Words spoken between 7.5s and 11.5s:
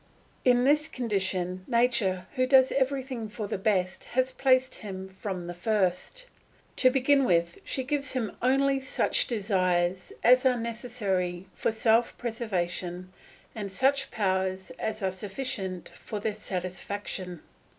she gives him only such desires as are necessary